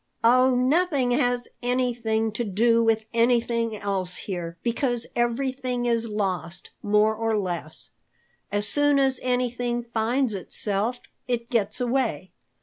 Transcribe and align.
"Oh, 0.23 0.55
nothing 0.55 1.11
has 1.11 1.47
anything 1.61 2.31
to 2.31 2.43
do 2.43 2.83
with 2.83 3.05
anything 3.13 3.77
else 3.77 4.15
here, 4.15 4.57
because 4.63 5.05
everything 5.15 5.85
is 5.85 6.09
lost, 6.09 6.71
more 6.81 7.13
or 7.15 7.37
less. 7.37 7.91
As 8.51 8.67
soon 8.67 8.97
as 8.97 9.19
anything 9.21 9.83
finds 9.83 10.33
itself, 10.33 11.01
it 11.27 11.51
gets 11.51 11.79
away. 11.79 12.31